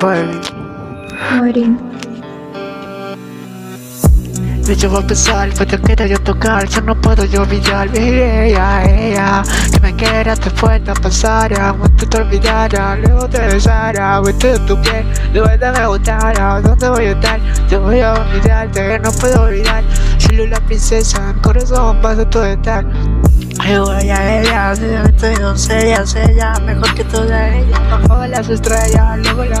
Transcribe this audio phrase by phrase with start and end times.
[0.00, 0.40] baby.
[1.36, 1.78] Morín.
[4.66, 8.84] Me llevo a pensar, pues te quiero yo tocar, yo no puedo yo olvidar, ella,
[8.84, 9.42] ella,
[9.72, 14.78] que me quiera te pueda pasar, cuando te olvidara, luego te besara, vete de tu
[14.82, 17.40] piel, luego te me gustara, ¿dónde voy a estar?
[17.70, 19.82] Yo voy a olvidarte, no puedo olvidar,
[20.18, 22.84] soy la princesa, corazón pasa todo estar.
[23.60, 29.46] Ay, voy a ella, estoy doncella, ella, mejor que toda ella, bajo las estrellas, luego
[29.46, 29.57] la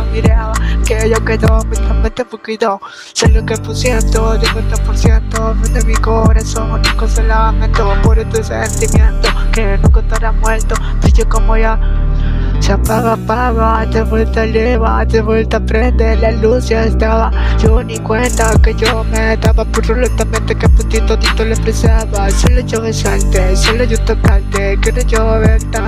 [1.08, 2.80] yo quedó, mentalmente poquito,
[3.14, 10.00] sé lo que de 50% de mi corazón, se lamento por este sentimiento, que nunca
[10.00, 11.78] estará muerto, brillo como ya.
[12.60, 17.30] Se apaga, apaga, de vuelta eleva, de vuelta prende, la luz ya estaba.
[17.58, 22.28] Yo ni cuenta que yo me daba por lentamente que a puntito tito le expresaba.
[22.30, 25.78] Solo yo besarte, solo yo tocarte, quiero yo verte,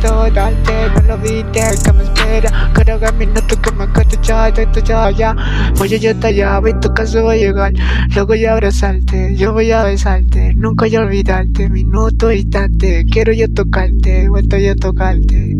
[0.00, 4.48] todo darte, no lo viste, que me espera, cada que minuto que me quedo ya,
[4.48, 5.36] estoy ya, ya.
[5.76, 7.72] Voy a yo allá, voy tu casa voy a llegar,
[8.14, 13.32] luego voy a abrazarte, yo voy a besarte, nunca voy a olvidarte, minuto, instante, quiero
[13.32, 15.56] yo tocarte, vuelto yo tocarte.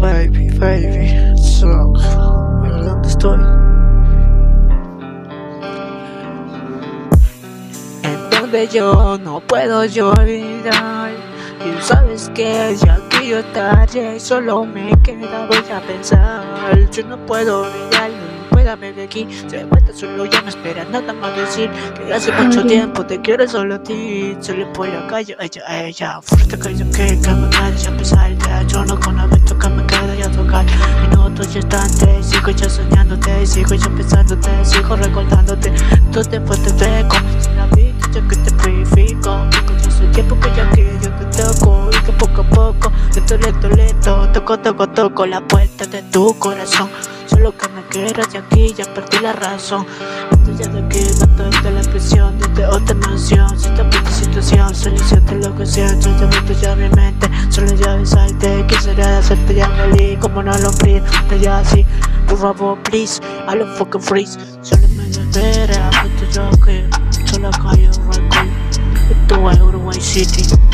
[0.00, 1.66] Baby, baby, so,
[2.84, 3.38] ¿dónde estoy?
[8.02, 11.12] En donde yo no puedo yo olvidar.
[11.64, 16.44] Y sabes que ya que yo estaré, solo me queda voy a pensar.
[16.92, 18.10] Yo no puedo olvidar,
[18.50, 19.26] cuédame de aquí.
[19.48, 21.70] Se vuelta solo ya no espera nada más decir.
[21.94, 24.36] Que hace mucho tiempo te quiero solo a ti.
[24.40, 26.20] Solo por la calle, ella, ella.
[26.20, 28.25] Fuerte que yo que, ya pesar.
[34.26, 35.72] Pensándote, sigo recordándote.
[36.12, 39.46] Todo tiempo te veo como si la vida ya que te purifico.
[39.84, 41.90] Yo soy tiempo que ya que yo te toco.
[41.92, 44.28] Y que poco a poco, lento, lento, lento.
[44.32, 46.88] Toco, toco, toco la puerta de tu corazón.
[47.26, 49.84] Solo que me quieras de aquí, ya perdí la razón.
[50.30, 53.58] Estoy ya de aquí, dándote la presión desde otra emoción.
[53.58, 56.08] Si puta situación, solicito lo que siento.
[56.20, 58.64] Ya meto ya mi mente, solo ya besarte.
[58.68, 61.02] Quisiera hacerte ya feliz, como no lo frío.
[61.28, 61.84] Te ya así,
[62.26, 63.20] por please.
[63.46, 64.38] I love fucking freeze.
[64.62, 66.88] Solo me espera, esto yo que
[67.26, 67.90] solo cayó,
[69.10, 70.65] Esto es Uruguay City.